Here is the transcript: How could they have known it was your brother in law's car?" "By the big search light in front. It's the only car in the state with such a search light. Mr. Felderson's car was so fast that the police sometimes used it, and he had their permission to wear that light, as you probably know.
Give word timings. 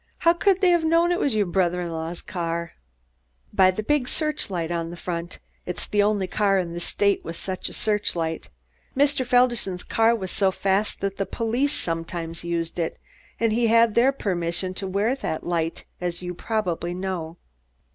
How 0.17 0.33
could 0.33 0.61
they 0.61 0.71
have 0.71 0.83
known 0.83 1.11
it 1.11 1.19
was 1.19 1.35
your 1.35 1.45
brother 1.45 1.79
in 1.79 1.91
law's 1.91 2.23
car?" 2.23 2.71
"By 3.53 3.69
the 3.69 3.83
big 3.83 4.07
search 4.07 4.49
light 4.49 4.71
in 4.71 4.95
front. 4.95 5.37
It's 5.67 5.85
the 5.85 6.01
only 6.01 6.25
car 6.25 6.57
in 6.57 6.73
the 6.73 6.79
state 6.79 7.23
with 7.23 7.35
such 7.35 7.69
a 7.69 7.73
search 7.73 8.15
light. 8.15 8.49
Mr. 8.97 9.23
Felderson's 9.23 9.83
car 9.83 10.15
was 10.15 10.31
so 10.31 10.49
fast 10.49 11.01
that 11.01 11.17
the 11.17 11.27
police 11.27 11.73
sometimes 11.73 12.43
used 12.43 12.79
it, 12.79 12.97
and 13.39 13.53
he 13.53 13.67
had 13.67 13.93
their 13.93 14.11
permission 14.11 14.73
to 14.73 14.87
wear 14.87 15.13
that 15.13 15.45
light, 15.45 15.85
as 16.01 16.23
you 16.23 16.33
probably 16.33 16.95
know. 16.95 17.37